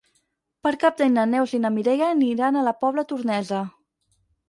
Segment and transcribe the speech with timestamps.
[0.67, 3.65] Per Cap d'Any na Neus i na Mireia aniran a la Pobla Tornesa.